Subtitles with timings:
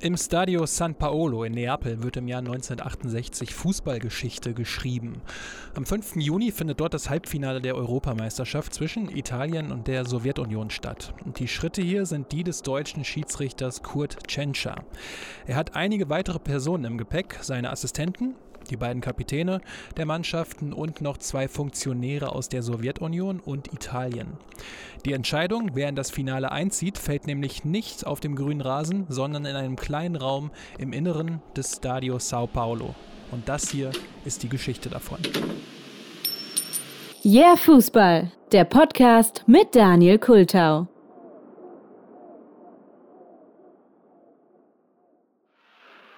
[0.00, 5.22] Im Stadio San Paolo in Neapel wird im Jahr 1968 Fußballgeschichte geschrieben.
[5.74, 6.14] Am 5.
[6.16, 11.14] Juni findet dort das Halbfinale der Europameisterschaft zwischen Italien und der Sowjetunion statt.
[11.24, 14.84] Und die Schritte hier sind die des deutschen Schiedsrichters Kurt Tschentscher.
[15.48, 18.36] Er hat einige weitere Personen im Gepäck, seine Assistenten,
[18.69, 19.61] die beiden Kapitäne
[19.97, 24.37] der Mannschaften und noch zwei Funktionäre aus der Sowjetunion und Italien.
[25.05, 29.45] Die Entscheidung, wer in das Finale einzieht, fällt nämlich nicht auf dem grünen Rasen, sondern
[29.45, 32.95] in einem kleinen Raum im Inneren des Stadio Sao Paulo.
[33.31, 33.91] Und das hier
[34.25, 35.19] ist die Geschichte davon.
[37.25, 40.87] Yeah Fußball, der Podcast mit Daniel Kultau.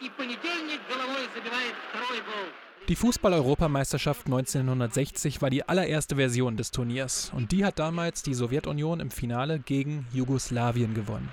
[0.01, 1.73] И понедельник головой забивает
[2.90, 8.98] die Fußball-Europameisterschaft 1960 war die allererste Version des Turniers und die hat damals die Sowjetunion
[8.98, 11.28] im Finale gegen Jugoslawien gewonnen.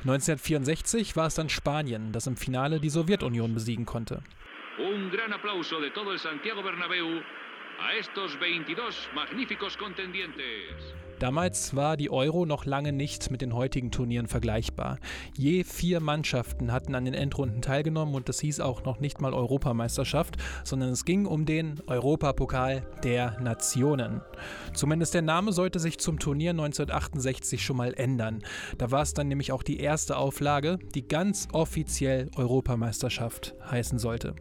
[0.00, 4.22] 1964 war es dann Spanien, das im Finale die Sowjetunion besiegen konnte.
[11.22, 11.72] Un gran aplauso de todo el Santiago Bernabéu a estos 22 magníficos contendientes.
[11.72, 14.98] Damals war die Euro noch lange nicht mit den heutigen Turnieren vergleichbar.
[15.36, 19.32] Je vier Mannschaften hatten an den Endrunden teilgenommen und das hieß auch noch nicht mal
[19.32, 24.20] Europameisterschaft, sondern es ging um den Europapokal der Nationen.
[24.74, 28.42] Zumindest der Name sollte sich zum Turnier 1968 schon mal ändern.
[28.78, 34.34] Da war es dann nämlich auch die erste Auflage, die ganz offiziell Europameisterschaft heißen sollte.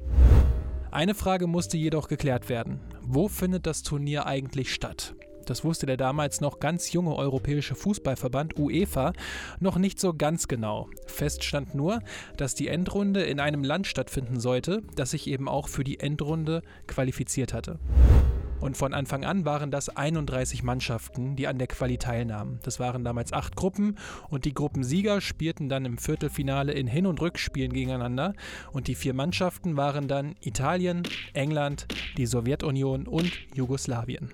[0.90, 2.80] Eine Frage musste jedoch geklärt werden.
[3.02, 5.14] Wo findet das Turnier eigentlich statt?
[5.46, 9.14] Das wusste der damals noch ganz junge europäische Fußballverband UEFA
[9.60, 10.90] noch nicht so ganz genau.
[11.08, 12.02] Fest stand nur,
[12.38, 16.62] dass die Endrunde in einem Land stattfinden sollte, das sich eben auch für die Endrunde
[16.88, 17.80] qualifiziert hatte.
[18.62, 22.60] Und von Anfang an waren das 31 Mannschaften, die an der Quali teilnahmen.
[22.62, 23.98] Das waren damals acht Gruppen
[24.30, 28.36] und die Gruppensieger spielten dann im Viertelfinale in Hin- und Rückspielen gegeneinander.
[28.72, 31.02] Und die vier Mannschaften waren dann Italien,
[31.34, 31.88] England,
[32.18, 34.32] die Sowjetunion und Jugoslawien.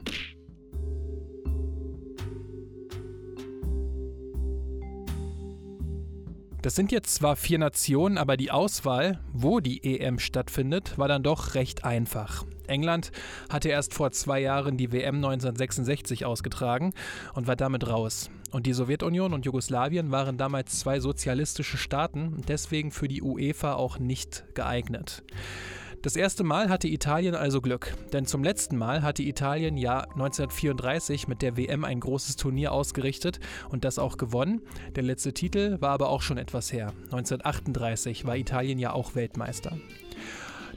[6.67, 11.23] Das sind jetzt zwar vier Nationen, aber die Auswahl, wo die EM stattfindet, war dann
[11.23, 12.44] doch recht einfach.
[12.67, 13.13] England
[13.50, 16.94] hatte erst vor zwei Jahren die WM 1966 ausgetragen
[17.33, 18.29] und war damit raus.
[18.51, 23.75] Und die Sowjetunion und Jugoslawien waren damals zwei sozialistische Staaten und deswegen für die UEFA
[23.75, 25.23] auch nicht geeignet.
[26.07, 31.28] Das erste Mal hatte Italien also Glück, denn zum letzten Mal hatte Italien ja 1934
[31.28, 33.41] mit der WM ein großes Turnier ausgerichtet
[33.72, 34.62] und das auch gewonnen.
[34.96, 36.94] Der letzte Titel war aber auch schon etwas her.
[37.12, 39.78] 1938 war Italien ja auch Weltmeister.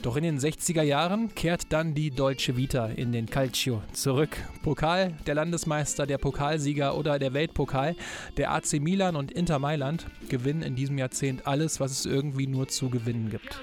[0.03, 4.37] Doch in den 60er Jahren kehrt dann die deutsche Vita in den Calcio zurück.
[4.65, 7.95] Pokal, der Landesmeister, der Pokalsieger oder der Weltpokal,
[8.37, 12.67] der AC Milan und Inter Mailand gewinnen in diesem Jahrzehnt alles, was es irgendwie nur
[12.67, 13.61] zu gewinnen gibt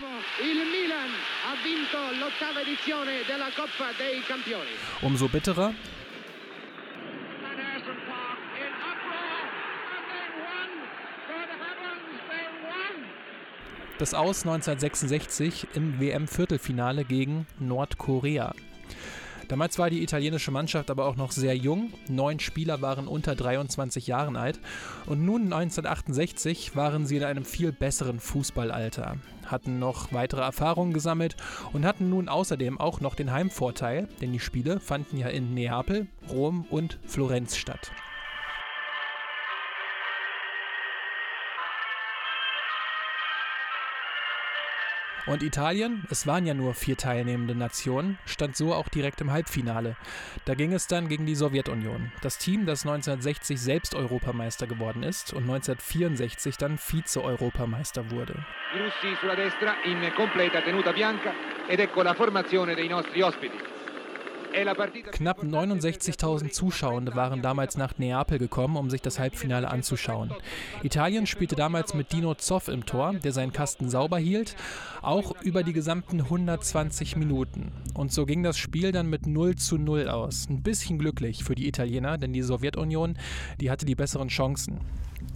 [5.01, 5.73] Umso bitterer.
[13.97, 18.53] Das Aus 1966 im WM-Viertelfinale gegen Nordkorea.
[19.47, 21.93] Damals war die italienische Mannschaft aber auch noch sehr jung.
[22.09, 24.59] Neun Spieler waren unter 23 Jahren alt.
[25.05, 29.15] Und nun 1968 waren sie in einem viel besseren Fußballalter,
[29.45, 31.37] hatten noch weitere Erfahrungen gesammelt
[31.71, 36.07] und hatten nun außerdem auch noch den Heimvorteil, denn die Spiele fanden ja in Neapel,
[36.29, 37.91] Rom und Florenz statt.
[45.27, 49.97] Und Italien, es waren ja nur vier teilnehmende Nationen, stand so auch direkt im Halbfinale.
[50.45, 52.13] Da ging es dann gegen die Sowjetunion.
[52.21, 58.45] Das Team, das 1960 selbst Europameister geworden ist und 1964 dann Vize-Europameister wurde.
[58.73, 61.33] I russi sulla destra in completa tenuta bianca
[61.67, 63.66] ed ecco la formazione dei nostri ospiti.
[65.11, 70.33] Knapp 69.000 Zuschauende waren damals nach Neapel gekommen, um sich das Halbfinale anzuschauen.
[70.83, 74.55] Italien spielte damals mit Dino Zoff im Tor, der seinen Kasten sauber hielt,
[75.01, 77.71] auch über die gesamten 120 Minuten.
[77.93, 80.47] Und so ging das Spiel dann mit 0 zu 0 aus.
[80.49, 83.17] Ein bisschen glücklich für die Italiener, denn die Sowjetunion,
[83.59, 84.79] die hatte die besseren Chancen.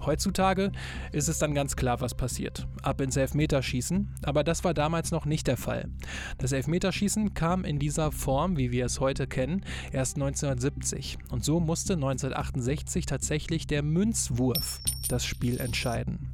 [0.05, 0.71] Heutzutage
[1.11, 2.67] ist es dann ganz klar, was passiert.
[2.81, 5.89] Ab ins Elfmeterschießen, aber das war damals noch nicht der Fall.
[6.37, 11.59] Das Elfmeterschießen kam in dieser Form, wie wir es heute kennen, erst 1970 und so
[11.59, 16.29] musste 1968 tatsächlich der Münzwurf das Spiel entscheiden.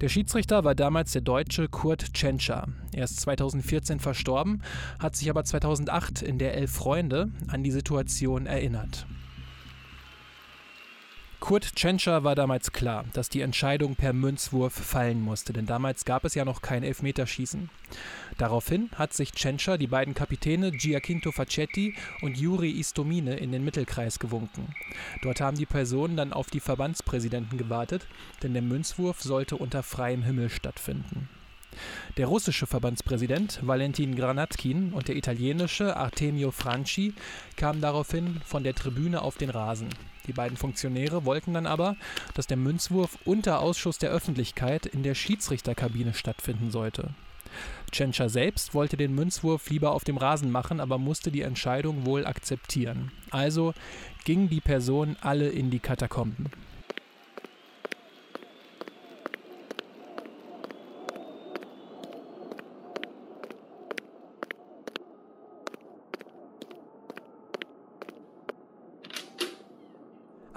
[0.00, 2.68] Der Schiedsrichter war damals der Deutsche Kurt Tschentscher.
[2.92, 4.62] Er ist 2014 verstorben,
[4.98, 9.06] hat sich aber 2008 in der Elf Freunde an die Situation erinnert.
[11.40, 16.26] Kurt Tschentscher war damals klar, dass die Entscheidung per Münzwurf fallen musste, denn damals gab
[16.26, 17.70] es ja noch kein Elfmeterschießen.
[18.36, 24.18] Daraufhin hat sich Tschentscher die beiden Kapitäne Giacinto Facchetti und Juri Istomine in den Mittelkreis
[24.18, 24.74] gewunken.
[25.22, 28.06] Dort haben die Personen dann auf die Verbandspräsidenten gewartet,
[28.42, 31.30] denn der Münzwurf sollte unter freiem Himmel stattfinden.
[32.18, 37.14] Der russische Verbandspräsident Valentin Granatkin und der italienische Artemio Franchi
[37.56, 39.88] kamen daraufhin von der Tribüne auf den Rasen.
[40.26, 41.96] Die beiden Funktionäre wollten dann aber,
[42.34, 47.10] dass der Münzwurf unter Ausschuss der Öffentlichkeit in der Schiedsrichterkabine stattfinden sollte.
[47.90, 52.26] Tschentscher selbst wollte den Münzwurf lieber auf dem Rasen machen, aber musste die Entscheidung wohl
[52.26, 53.10] akzeptieren.
[53.30, 53.74] Also
[54.24, 56.50] gingen die Personen alle in die Katakomben.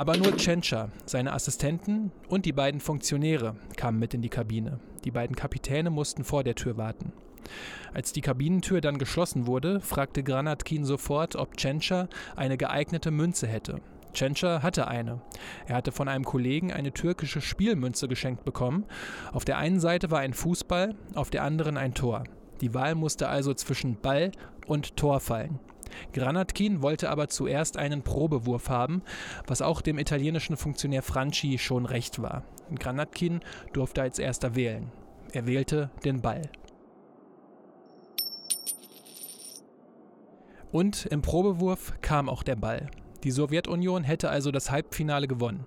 [0.03, 4.81] Aber nur Tschentscher, seine Assistenten und die beiden Funktionäre kamen mit in die Kabine.
[5.05, 7.13] Die beiden Kapitäne mussten vor der Tür warten.
[7.93, 13.79] Als die Kabinentür dann geschlossen wurde, fragte Granatkin sofort, ob Tschentscher eine geeignete Münze hätte.
[14.11, 15.21] Tschentscher hatte eine.
[15.67, 18.83] Er hatte von einem Kollegen eine türkische Spielmünze geschenkt bekommen.
[19.31, 22.25] Auf der einen Seite war ein Fußball, auf der anderen ein Tor.
[22.59, 24.33] Die Wahl musste also zwischen Ball
[24.67, 25.61] und Tor fallen.
[26.11, 29.01] Granatkin wollte aber zuerst einen Probewurf haben,
[29.47, 32.43] was auch dem italienischen Funktionär Franchi schon recht war.
[32.77, 33.41] Granatkin
[33.71, 34.91] durfte als erster wählen.
[35.31, 36.43] Er wählte den Ball.
[40.71, 42.89] Und im Probewurf kam auch der Ball.
[43.23, 45.65] Die Sowjetunion hätte also das Halbfinale gewonnen.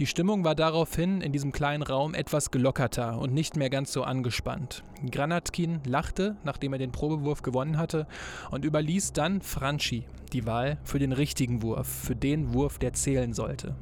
[0.00, 4.02] Die Stimmung war daraufhin in diesem kleinen Raum etwas gelockerter und nicht mehr ganz so
[4.02, 4.82] angespannt.
[5.10, 8.06] Granatkin lachte, nachdem er den Probewurf gewonnen hatte,
[8.50, 13.34] und überließ dann Franchi die Wahl für den richtigen Wurf, für den Wurf, der zählen
[13.34, 13.76] sollte.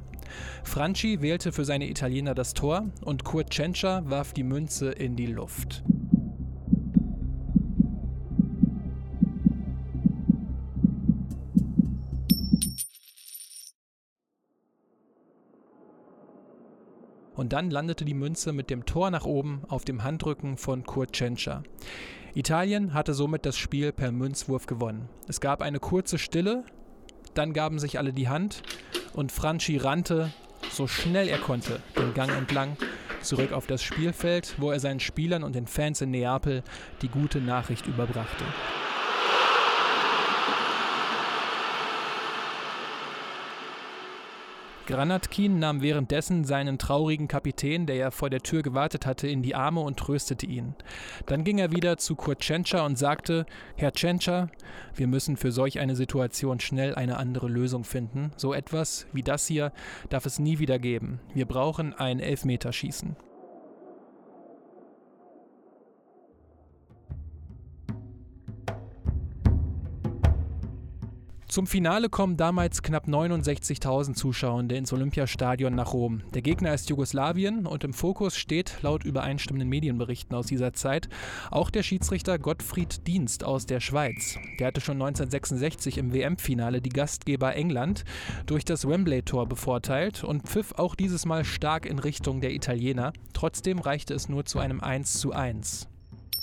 [0.63, 5.27] Franchi wählte für seine Italiener das Tor und Kurt Tschentscher warf die Münze in die
[5.27, 5.83] Luft.
[17.39, 21.13] Und dann landete die Münze mit dem Tor nach oben auf dem Handrücken von Kurt
[21.13, 21.63] Tschentscher.
[22.35, 25.09] Italien hatte somit das Spiel per Münzwurf gewonnen.
[25.29, 26.65] Es gab eine kurze Stille,
[27.35, 28.63] dann gaben sich alle die Hand
[29.13, 30.33] und Franchi rannte,
[30.73, 32.77] so schnell er konnte, den Gang entlang
[33.23, 36.65] zurück auf das Spielfeld, wo er seinen Spielern und den Fans in Neapel
[37.03, 38.45] die gute Nachricht überbrachte.
[44.89, 49.55] Granatkin nahm währenddessen seinen traurigen Kapitän, der ja vor der Tür gewartet hatte, in die
[49.55, 50.75] Arme und tröstete ihn.
[51.27, 53.45] Dann ging er wieder zu Kurt Tschentscher und sagte:
[53.77, 54.49] Herr Tschentscher,
[54.95, 58.33] wir müssen für solch eine Situation schnell eine andere Lösung finden.
[58.39, 59.73] So etwas wie das hier
[60.09, 61.21] darf es nie wieder geben.
[61.35, 63.28] Wir brauchen ein Elfmeterschießen.
[71.49, 76.21] Zum Finale kommen damals knapp 69.000 Zuschauer ins Olympiastadion nach Rom.
[76.35, 81.09] Der Gegner ist Jugoslawien und im Fokus steht, laut übereinstimmenden Medienberichten aus dieser Zeit,
[81.51, 84.37] auch der Schiedsrichter Gottfried Dienst aus der Schweiz.
[84.59, 88.05] Der hatte schon 1966 im WM-Finale die Gastgeber England
[88.45, 93.15] durch das Wembley-Tor bevorteilt und pfiff auch dieses Mal stark in Richtung der Italiener.
[93.33, 95.89] Trotzdem reichte es nur zu einem 1:1.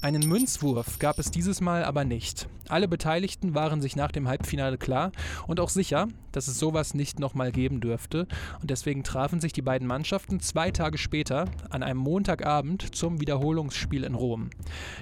[0.06, 2.48] Einen Münzwurf gab es dieses Mal aber nicht.
[2.70, 5.12] Alle Beteiligten waren sich nach dem Halbfinale klar
[5.48, 8.28] und auch sicher, dass es sowas nicht nochmal geben dürfte.
[8.62, 14.04] Und deswegen trafen sich die beiden Mannschaften zwei Tage später an einem Montagabend zum Wiederholungsspiel
[14.04, 14.52] in Rom.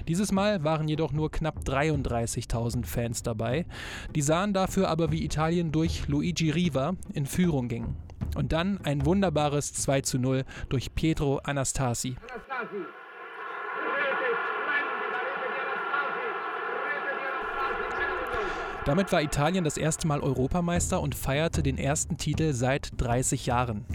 [0.08, 3.66] Dieses Mal waren jedoch nur knapp 33.000 Fans dabei.
[4.14, 7.94] Die sahen dafür aber, wie Italien durch Luigi Riva in Führung ging.
[8.36, 12.16] Und dann ein wunderbares 2 zu 0 durch Pietro Anastasi.
[12.32, 12.86] Anastasi.
[18.84, 23.86] Damit war Italien das erste Mal Europameister und feierte den ersten Titel seit 30 Jahren.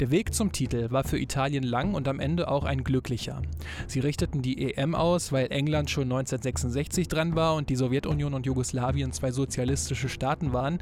[0.00, 3.40] Der Weg zum Titel war für Italien lang und am Ende auch ein glücklicher.
[3.86, 8.44] Sie richteten die EM aus, weil England schon 1966 dran war und die Sowjetunion und
[8.44, 10.80] Jugoslawien zwei sozialistische Staaten waren.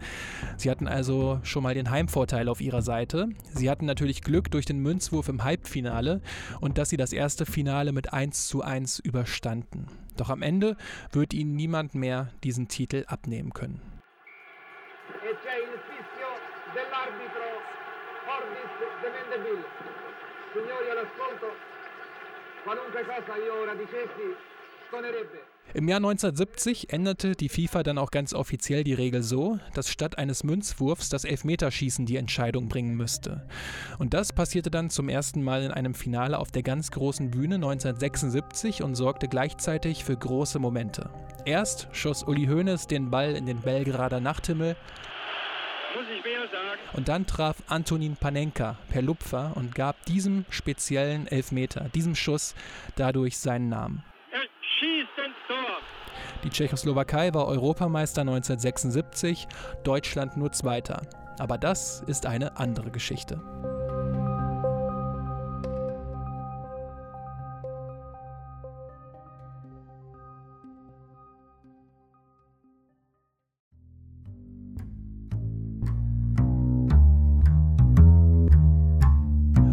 [0.57, 3.29] Sie hatten also schon mal den Heimvorteil auf ihrer Seite.
[3.52, 6.23] Sie hatten natürlich Glück durch den Münzwurf im Halbfinale
[6.62, 9.87] und dass sie das erste Finale mit 1 zu 1 überstanden.
[10.17, 10.76] Doch am Ende
[11.12, 13.81] wird ihnen niemand mehr diesen Titel abnehmen können.
[20.52, 21.47] Signori all'ascolto,
[22.64, 24.35] qualunque cosa io ora dicessi
[25.73, 30.18] Im Jahr 1970 änderte die FIFA dann auch ganz offiziell die Regel so, dass statt
[30.18, 33.47] eines Münzwurfs das Elfmeterschießen die Entscheidung bringen müsste.
[34.00, 37.54] Und das passierte dann zum ersten Mal in einem Finale auf der ganz großen Bühne
[37.54, 41.11] 1976 und sorgte gleichzeitig für große Momente.
[41.44, 44.76] Erst schoss Uli Hoeneß den Ball in den Belgrader Nachthimmel,
[46.92, 52.54] und dann traf Antonin Panenka per Lupfer und gab diesem speziellen Elfmeter, diesem Schuss,
[52.97, 54.02] dadurch seinen Namen.
[56.42, 59.47] Die Tschechoslowakei war Europameister 1976,
[59.82, 61.02] Deutschland nur Zweiter.
[61.38, 63.40] Aber das ist eine andere Geschichte.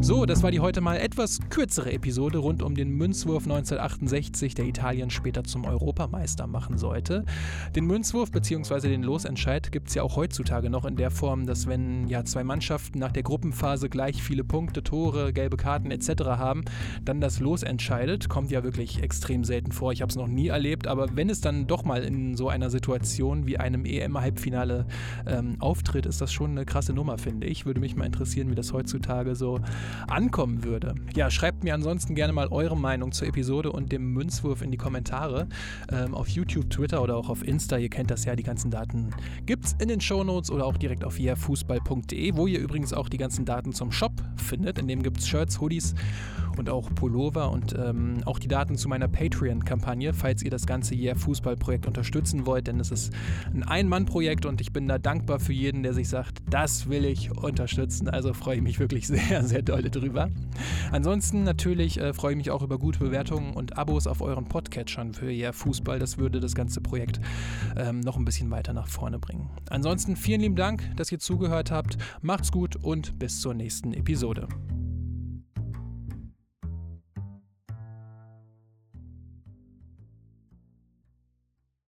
[0.08, 4.64] So, das war die heute mal etwas kürzere Episode rund um den Münzwurf 1968, der
[4.64, 7.26] Italien später zum Europameister machen sollte.
[7.76, 8.88] Den Münzwurf bzw.
[8.88, 12.46] den Losentscheid gibt es ja auch heutzutage noch in der Form, dass wenn ja zwei
[12.46, 16.24] Mannschaften nach der Gruppenphase gleich viele Punkte, Tore, gelbe Karten etc.
[16.24, 16.64] haben,
[17.04, 18.30] dann das Los entscheidet.
[18.30, 19.92] Kommt ja wirklich extrem selten vor.
[19.92, 22.70] Ich habe es noch nie erlebt, aber wenn es dann doch mal in so einer
[22.70, 24.86] Situation wie einem EM-Halbfinale
[25.26, 27.66] ähm, auftritt, ist das schon eine krasse Nummer, finde ich.
[27.66, 29.60] Würde mich mal interessieren, wie das heutzutage so
[30.08, 30.96] ankommen würde.
[31.16, 34.78] Ja, schreibt mir ansonsten gerne mal eure Meinung zur Episode und dem Münzwurf in die
[34.78, 35.48] Kommentare
[35.92, 37.78] ähm, auf YouTube, Twitter oder auch auf Insta.
[37.78, 39.12] Ihr kennt das ja, die ganzen Daten
[39.46, 43.18] gibt es in den Shownotes oder auch direkt auf yeahfußball.de, wo ihr übrigens auch die
[43.18, 44.80] ganzen Daten zum Shop findet.
[44.80, 45.96] In dem gibt es Shirts, Hoodies
[46.58, 50.96] und auch Pullover und ähm, auch die Daten zu meiner Patreon-Kampagne, falls ihr das ganze
[50.96, 53.14] Yeah Fußball-Projekt unterstützen wollt, denn es ist
[53.54, 57.32] ein Ein-Mann-Projekt und ich bin da dankbar für jeden, der sich sagt, das will ich
[57.32, 58.10] unterstützen.
[58.10, 60.30] Also freue ich mich wirklich sehr, sehr doll drüber.
[60.92, 65.14] Ansonsten natürlich äh, freue ich mich auch über gute Bewertungen und Abos auf euren Podcatchern
[65.14, 66.00] für Yeah Fußball.
[66.00, 67.20] Das würde das ganze Projekt
[67.76, 69.50] ähm, noch ein bisschen weiter nach vorne bringen.
[69.70, 71.98] Ansonsten vielen lieben Dank, dass ihr zugehört habt.
[72.22, 74.48] Macht's gut und bis zur nächsten Episode.